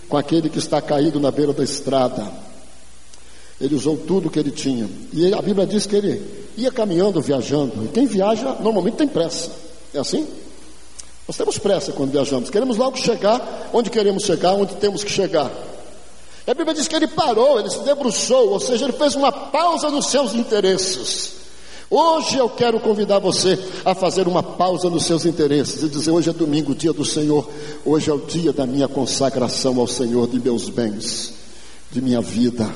com 0.09 0.17
aquele 0.17 0.49
que 0.49 0.59
está 0.59 0.83
caído 0.83 1.21
na 1.21 1.31
beira 1.31 1.53
da 1.53 1.63
estrada. 1.63 2.52
Ele 3.63 3.77
usou 3.77 3.97
tudo 3.97 4.29
que 4.29 4.41
ele 4.41 4.51
tinha. 4.51 4.91
E 5.13 5.33
a 5.33 5.41
Bíblia 5.41 5.65
diz 5.65 5.87
que 5.87 5.95
ele 5.95 6.21
ia 6.57 6.73
caminhando, 6.73 7.21
viajando. 7.21 7.85
E 7.85 7.89
quem 7.89 8.07
viaja 8.07 8.57
normalmente 8.61 8.97
tem 8.97 9.07
pressa. 9.07 9.53
É 9.95 10.01
assim? 10.01 10.27
Nós 11.29 11.37
temos 11.37 11.59
pressa 11.59 11.93
quando 11.93 12.11
viajamos. 12.11 12.51
Queremos 12.51 12.77
logo 12.77 12.97
chegar 12.99 13.71
onde 13.73 13.89
queremos 13.89 14.25
chegar, 14.25 14.55
onde 14.55 14.75
temos 14.75 15.05
que 15.05 15.13
chegar. 15.13 15.49
E 16.45 16.51
a 16.51 16.55
Bíblia 16.55 16.75
diz 16.75 16.89
que 16.89 16.97
ele 16.97 17.07
parou, 17.07 17.61
ele 17.61 17.71
se 17.71 17.79
debruçou, 17.85 18.51
ou 18.51 18.59
seja, 18.59 18.85
ele 18.85 18.95
fez 18.95 19.15
uma 19.15 19.31
pausa 19.31 19.89
nos 19.91 20.09
seus 20.09 20.35
interesses. 20.35 21.35
Hoje 21.89 22.39
eu 22.39 22.49
quero 22.49 22.81
convidar 22.81 23.21
você 23.21 23.57
a 23.85 23.95
fazer 23.95 24.27
uma 24.27 24.43
pausa 24.43 24.91
nos 24.91 25.05
seus 25.05 25.25
interesses 25.25 25.85
e 25.85 25.89
dizer: 25.89 26.11
hoje 26.11 26.31
é 26.31 26.33
domingo, 26.33 26.75
dia 26.75 26.93
do 26.93 27.05
Senhor, 27.05 27.49
hoje 27.85 28.11
é 28.11 28.13
o 28.13 28.19
dia 28.19 28.53
da 28.53 28.67
minha 28.67 28.89
consagração 28.89 29.79
ao 29.79 29.87
Senhor, 29.87 30.27
de 30.27 30.41
meus 30.41 30.69
bens, 30.69 31.33
de 31.93 32.01
minha 32.01 32.21
vida. 32.21 32.69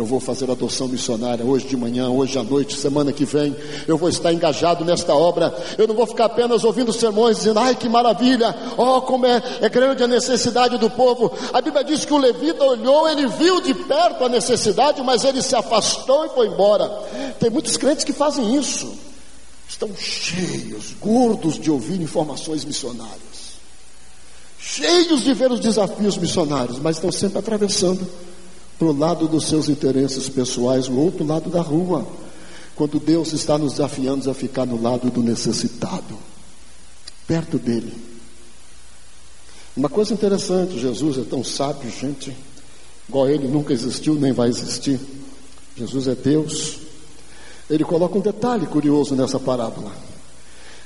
Eu 0.00 0.06
vou 0.06 0.18
fazer 0.18 0.50
adoção 0.50 0.88
missionária 0.88 1.44
hoje 1.44 1.66
de 1.66 1.76
manhã, 1.76 2.08
hoje 2.08 2.38
à 2.38 2.42
noite, 2.42 2.74
semana 2.74 3.12
que 3.12 3.26
vem. 3.26 3.54
Eu 3.86 3.98
vou 3.98 4.08
estar 4.08 4.32
engajado 4.32 4.82
nesta 4.82 5.14
obra. 5.14 5.54
Eu 5.76 5.86
não 5.86 5.94
vou 5.94 6.06
ficar 6.06 6.24
apenas 6.24 6.64
ouvindo 6.64 6.90
sermões 6.90 7.36
dizendo, 7.36 7.58
ai 7.58 7.74
que 7.74 7.86
maravilha, 7.86 8.56
oh 8.78 9.02
como 9.02 9.26
é, 9.26 9.42
é 9.60 9.68
grande 9.68 10.02
a 10.02 10.08
necessidade 10.08 10.78
do 10.78 10.88
povo. 10.88 11.30
A 11.52 11.60
Bíblia 11.60 11.84
diz 11.84 12.06
que 12.06 12.14
o 12.14 12.16
levita 12.16 12.64
olhou, 12.64 13.06
ele 13.10 13.26
viu 13.26 13.60
de 13.60 13.74
perto 13.74 14.24
a 14.24 14.28
necessidade, 14.30 15.02
mas 15.02 15.22
ele 15.22 15.42
se 15.42 15.54
afastou 15.54 16.24
e 16.24 16.30
foi 16.30 16.46
embora. 16.46 16.88
Tem 17.38 17.50
muitos 17.50 17.76
crentes 17.76 18.02
que 18.02 18.14
fazem 18.14 18.56
isso. 18.56 18.90
Estão 19.68 19.90
cheios, 19.94 20.94
gordos 20.98 21.58
de 21.58 21.70
ouvir 21.70 22.00
informações 22.00 22.64
missionárias. 22.64 23.50
Cheios 24.58 25.22
de 25.24 25.34
ver 25.34 25.52
os 25.52 25.60
desafios 25.60 26.16
missionários, 26.16 26.78
mas 26.78 26.96
estão 26.96 27.12
sempre 27.12 27.38
atravessando 27.38 28.29
para 28.80 28.88
o 28.88 28.96
lado 28.96 29.28
dos 29.28 29.44
seus 29.44 29.68
interesses 29.68 30.26
pessoais, 30.30 30.88
o 30.88 30.96
outro 30.96 31.22
lado 31.22 31.50
da 31.50 31.60
rua, 31.60 32.06
quando 32.74 32.98
Deus 32.98 33.34
está 33.34 33.58
nos 33.58 33.72
desafiando 33.72 34.30
a 34.30 34.32
ficar 34.32 34.64
no 34.64 34.80
lado 34.80 35.10
do 35.10 35.22
necessitado, 35.22 36.16
perto 37.26 37.58
dele. 37.58 37.92
Uma 39.76 39.90
coisa 39.90 40.14
interessante, 40.14 40.80
Jesus 40.80 41.18
é 41.18 41.24
tão 41.24 41.44
sábio, 41.44 41.90
gente, 41.90 42.34
igual 43.06 43.28
ele 43.28 43.46
nunca 43.48 43.74
existiu 43.74 44.14
nem 44.14 44.32
vai 44.32 44.48
existir. 44.48 44.98
Jesus 45.76 46.08
é 46.08 46.14
Deus. 46.14 46.78
Ele 47.68 47.84
coloca 47.84 48.16
um 48.16 48.22
detalhe 48.22 48.66
curioso 48.66 49.14
nessa 49.14 49.38
parábola. 49.38 49.92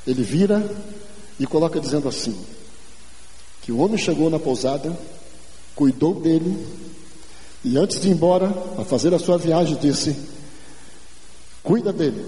Ele 0.05 0.25
vira 0.25 0.69
e 1.39 1.47
coloca 1.47 1.79
dizendo 1.79 2.09
assim: 2.09 2.37
que 3.63 3.71
o 3.71 3.79
homem 3.79 3.99
chegou 3.99 4.29
na 4.29 4.41
pousada, 4.41 4.99
cuidou 5.77 6.15
dele, 6.21 6.57
e 7.65 7.79
antes 7.79 7.99
de 7.99 8.09
ir 8.09 8.13
embora, 8.13 8.53
a 8.79 8.85
fazer 8.85 9.15
a 9.15 9.19
sua 9.19 9.39
viagem, 9.39 9.77
disse: 9.77 10.15
Cuida 11.63 11.93
dele. 11.93 12.25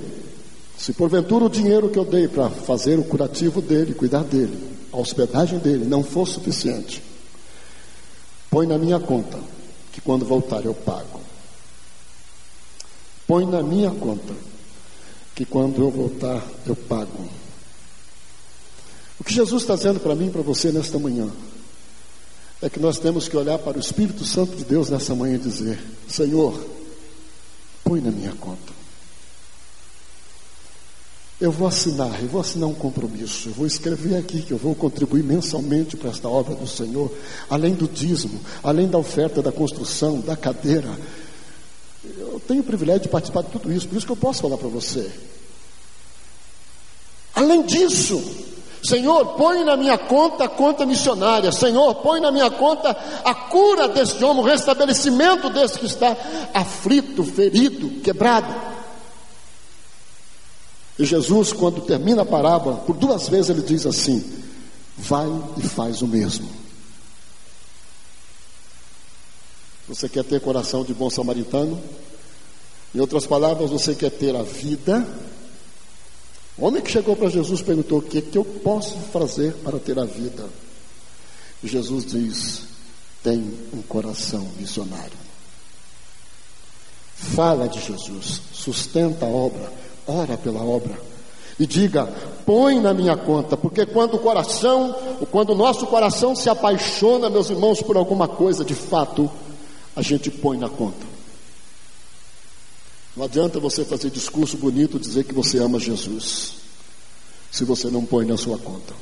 Se 0.79 0.93
porventura 0.93 1.45
o 1.45 1.51
dinheiro 1.51 1.91
que 1.91 1.99
eu 1.99 2.05
dei 2.05 2.27
para 2.27 2.49
fazer 2.49 2.99
o 2.99 3.05
curativo 3.05 3.61
dele, 3.61 3.95
cuidar 3.95 4.25
dele, 4.25 4.59
a 4.93 4.97
hospedagem 4.97 5.59
dele 5.59 5.85
não 5.85 6.03
for 6.03 6.27
suficiente, 6.27 7.03
põe 8.51 8.67
na 8.67 8.79
minha 8.79 9.01
conta, 9.01 9.39
que 9.93 10.01
quando 10.01 10.25
voltar 10.25 10.65
eu 10.65 10.75
pago. 10.75 11.21
Põe 13.27 13.47
na 13.47 13.63
minha 13.63 13.91
conta, 13.91 14.35
que 15.35 15.45
quando 15.45 15.83
eu 15.83 15.91
voltar 15.91 16.43
eu 16.67 16.77
pago. 16.77 17.29
O 19.19 19.25
que 19.25 19.35
Jesus 19.35 19.63
está 19.63 19.75
dizendo 19.77 19.99
para 19.99 20.15
mim 20.15 20.29
e 20.29 20.31
para 20.31 20.43
você 20.43 20.71
nesta 20.71 20.99
manhã? 20.99 21.29
É 22.63 22.71
que 22.71 22.81
nós 22.81 22.99
temos 22.99 23.29
que 23.29 23.37
olhar 23.37 23.59
para 23.59 23.77
o 23.77 23.81
Espírito 23.81 24.25
Santo 24.25 24.57
de 24.57 24.65
Deus 24.65 24.91
nessa 24.91 25.15
manhã 25.15 25.35
e 25.35 25.39
dizer: 25.39 25.83
Senhor, 26.09 26.59
põe 27.85 28.01
na 28.01 28.11
minha 28.11 28.33
conta. 28.33 28.77
Eu 31.39 31.53
vou 31.53 31.69
assinar, 31.69 32.23
eu 32.23 32.29
vou 32.29 32.41
assinar 32.41 32.67
um 32.67 32.75
compromisso, 32.75 33.51
eu 33.51 33.53
vou 33.53 33.67
escrever 33.67 34.17
aqui 34.17 34.41
que 34.41 34.53
eu 34.53 34.57
vou 34.57 34.75
contribuir 34.75 35.23
mensalmente 35.23 35.95
para 35.95 36.09
esta 36.09 36.29
obra 36.31 36.55
do 36.55 36.67
Senhor, 36.67 37.13
além 37.51 37.75
do 37.75 37.87
dízimo, 37.87 38.41
além 38.63 38.89
da 38.89 38.97
oferta 38.97 39.43
da 39.43 39.53
construção, 39.53 40.19
da 40.21 40.35
cadeira. 40.35 40.89
Eu 42.03 42.41
tenho 42.49 42.63
o 42.63 42.65
privilégio 42.65 43.03
de 43.03 43.09
participar 43.11 43.43
de 43.43 43.51
tudo 43.51 43.71
isso, 43.71 43.87
por 43.87 43.99
isso 43.99 44.07
que 44.07 44.13
eu 44.13 44.17
posso 44.17 44.41
falar 44.41 44.57
para 44.57 44.69
você. 44.69 45.11
Além 47.35 47.67
disso, 47.67 48.23
Senhor, 48.87 49.35
põe 49.35 49.65
na 49.65 49.77
minha 49.77 49.99
conta 49.99 50.45
a 50.45 50.49
conta 50.49 50.87
missionária. 50.87 51.51
Senhor, 51.51 51.95
põe 51.97 52.21
na 52.21 52.31
minha 52.31 52.51
conta 52.51 52.97
a 53.25 53.35
cura 53.35 53.89
deste 53.89 54.23
homem, 54.25 54.43
o 54.43 54.47
restabelecimento 54.47 55.51
desse 55.51 55.79
que 55.79 55.87
está 55.87 56.17
aflito, 56.55 57.25
ferido, 57.25 58.01
quebrado. 58.03 58.55
E 60.99 61.05
Jesus, 61.05 61.53
quando 61.53 61.81
termina 61.81 62.23
a 62.23 62.27
parábola, 62.27 62.77
por 62.77 62.97
duas 62.97 63.29
vezes 63.29 63.51
ele 63.51 63.63
diz 63.63 63.85
assim: 63.85 64.25
Vai 64.97 65.27
e 65.57 65.63
faz 65.63 66.01
o 66.01 66.07
mesmo. 66.07 66.49
Você 69.89 70.09
quer 70.09 70.25
ter 70.25 70.41
coração 70.41 70.85
de 70.85 70.95
bom 70.95 71.11
samaritano? 71.11 71.81
Em 72.95 73.01
outras 73.01 73.27
palavras, 73.27 73.71
você 73.71 73.95
quer 73.95 74.11
ter 74.11 74.35
a 74.35 74.43
vida? 74.43 75.07
O 76.59 76.67
homem 76.67 76.83
que 76.83 76.91
chegou 76.91 77.15
para 77.17 77.29
Jesus 77.29 77.63
perguntou: 77.63 77.99
O 77.99 78.03
que, 78.03 78.23
que 78.23 78.39
eu 78.39 78.45
posso 78.45 78.97
fazer 79.13 79.53
para 79.65 79.79
ter 79.79 79.99
a 79.99 80.05
vida? 80.05 80.49
E 81.63 81.69
Jesus 81.69 82.07
diz: 82.07 82.63
Tem 83.23 83.39
um 83.73 83.83
coração 83.83 84.47
missionário. 84.59 85.27
Fala 87.15 87.67
de 87.69 87.81
Jesus, 87.81 88.43
sustenta 88.53 89.25
a 89.25 89.29
obra 89.29 89.73
ora 90.07 90.37
pela 90.37 90.63
obra. 90.63 90.99
E 91.59 91.67
diga, 91.67 92.07
põe 92.45 92.79
na 92.81 92.93
minha 92.93 93.17
conta, 93.17 93.57
porque 93.57 93.87
quando 93.87 94.15
o 94.15 94.19
coração, 94.19 94.95
quando 95.31 95.51
o 95.51 95.55
nosso 95.55 95.87
coração 95.87 96.37
se 96.37 96.51
apaixona, 96.51 97.31
meus 97.31 97.49
irmãos, 97.49 97.81
por 97.81 97.97
alguma 97.97 98.29
coisa, 98.29 98.65
de 98.65 98.75
fato, 98.75 99.31
a 99.95 100.03
gente 100.03 100.31
põe 100.31 100.59
na 100.59 100.69
conta. 100.69 101.06
Não 103.17 103.25
adianta 103.25 103.59
você 103.59 103.83
fazer 103.83 104.11
discurso 104.11 104.59
bonito 104.59 104.99
dizer 104.99 105.25
que 105.25 105.33
você 105.33 105.59
ama 105.59 105.81
Jesus, 105.81 106.53
se 107.51 107.65
você 107.65 107.89
não 107.89 108.05
põe 108.05 108.27
na 108.27 108.37
sua 108.37 108.59
conta. 108.59 108.93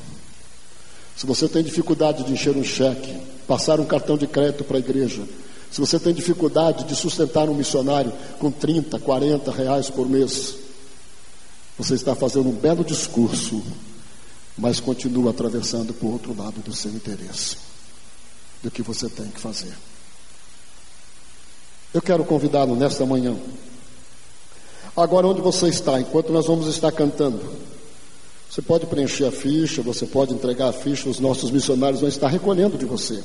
Se 1.16 1.26
você 1.26 1.48
tem 1.48 1.64
dificuldade 1.64 2.22
de 2.22 2.32
encher 2.32 2.56
um 2.56 2.62
cheque, 2.62 3.12
passar 3.46 3.80
um 3.80 3.84
cartão 3.84 4.16
de 4.16 4.28
crédito 4.28 4.62
para 4.62 4.76
a 4.76 4.80
igreja, 4.80 5.24
se 5.70 5.80
você 5.80 5.98
tem 5.98 6.14
dificuldade 6.14 6.84
de 6.84 6.94
sustentar 6.94 7.48
um 7.48 7.54
missionário 7.54 8.12
com 8.38 8.52
30, 8.52 9.00
40 9.00 9.50
reais 9.50 9.90
por 9.90 10.08
mês, 10.08 10.54
você 11.76 11.94
está 11.94 12.14
fazendo 12.14 12.48
um 12.48 12.52
belo 12.52 12.84
discurso, 12.84 13.60
mas 14.56 14.78
continua 14.78 15.32
atravessando 15.32 15.92
por 15.92 16.12
outro 16.12 16.36
lado 16.36 16.60
do 16.60 16.72
seu 16.72 16.92
interesse, 16.92 17.56
do 18.62 18.70
que 18.70 18.82
você 18.82 19.08
tem 19.08 19.26
que 19.26 19.40
fazer. 19.40 19.74
Eu 21.92 22.00
quero 22.00 22.24
convidá-lo 22.24 22.76
nesta 22.76 23.04
manhã. 23.04 23.36
Agora, 24.96 25.26
onde 25.26 25.40
você 25.40 25.68
está, 25.68 26.00
enquanto 26.00 26.32
nós 26.32 26.46
vamos 26.46 26.68
estar 26.68 26.92
cantando, 26.92 27.40
você 28.48 28.62
pode 28.62 28.86
preencher 28.86 29.24
a 29.24 29.32
ficha, 29.32 29.82
você 29.82 30.06
pode 30.06 30.32
entregar 30.32 30.68
a 30.68 30.72
ficha, 30.72 31.08
os 31.08 31.18
nossos 31.18 31.50
missionários 31.50 32.00
vão 32.00 32.08
estar 32.08 32.28
recolhendo 32.28 32.78
de 32.78 32.84
você. 32.84 33.20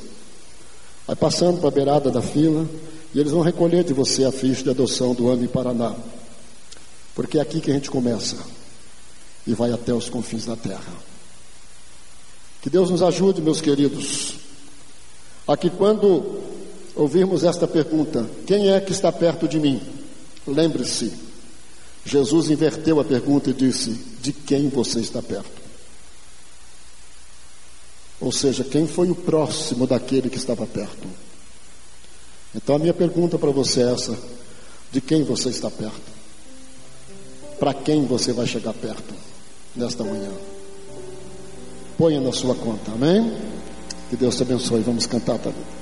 Vai 1.06 1.14
passando 1.14 1.58
para 1.60 1.68
a 1.68 1.72
beirada 1.72 2.10
da 2.10 2.20
fila 2.20 2.66
e 3.14 3.20
eles 3.20 3.30
vão 3.30 3.40
recolher 3.40 3.84
de 3.84 3.92
você 3.92 4.24
a 4.24 4.32
ficha 4.32 4.64
de 4.64 4.70
adoção 4.70 5.14
do 5.14 5.30
AMI 5.30 5.46
Paraná. 5.46 5.94
Porque 7.14 7.38
é 7.38 7.40
aqui 7.40 7.60
que 7.60 7.70
a 7.70 7.74
gente 7.74 7.88
começa 7.88 8.36
e 9.46 9.54
vai 9.54 9.72
até 9.72 9.94
os 9.94 10.08
confins 10.08 10.46
da 10.46 10.56
terra. 10.56 10.92
Que 12.60 12.68
Deus 12.68 12.90
nos 12.90 13.02
ajude, 13.02 13.40
meus 13.40 13.60
queridos, 13.60 14.34
a 15.46 15.56
que 15.56 15.70
quando 15.70 16.40
ouvirmos 16.96 17.44
esta 17.44 17.68
pergunta, 17.68 18.28
quem 18.46 18.70
é 18.72 18.80
que 18.80 18.90
está 18.90 19.12
perto 19.12 19.46
de 19.46 19.60
mim? 19.60 19.80
Lembre-se, 20.46 21.29
Jesus 22.04 22.50
inverteu 22.50 23.00
a 23.00 23.04
pergunta 23.04 23.50
e 23.50 23.54
disse: 23.54 23.90
de 24.20 24.32
quem 24.32 24.68
você 24.68 25.00
está 25.00 25.22
perto? 25.22 25.60
Ou 28.20 28.32
seja, 28.32 28.64
quem 28.64 28.86
foi 28.86 29.10
o 29.10 29.14
próximo 29.14 29.86
daquele 29.86 30.28
que 30.28 30.36
estava 30.36 30.66
perto? 30.66 31.08
Então 32.54 32.76
a 32.76 32.78
minha 32.78 32.94
pergunta 32.94 33.38
para 33.38 33.50
você 33.50 33.82
é 33.82 33.92
essa: 33.92 34.18
de 34.92 35.00
quem 35.00 35.24
você 35.24 35.48
está 35.48 35.70
perto? 35.70 36.20
para 37.60 37.74
quem 37.74 38.06
você 38.06 38.32
vai 38.32 38.46
chegar 38.46 38.72
perto 38.72 39.14
nesta 39.76 40.02
manhã. 40.02 40.30
Ponha 41.98 42.18
na 42.18 42.32
sua 42.32 42.54
conta, 42.54 42.90
amém? 42.92 43.30
Que 44.08 44.16
Deus 44.16 44.34
te 44.34 44.42
abençoe. 44.42 44.80
Vamos 44.80 45.04
cantar 45.04 45.38
também. 45.38 45.79